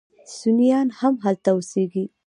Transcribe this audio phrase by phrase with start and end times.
[0.37, 2.05] سنیان هم هلته اوسیږي.